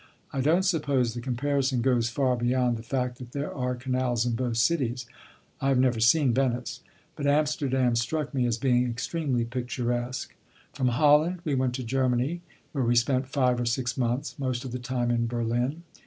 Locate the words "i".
0.33-0.41, 5.61-5.67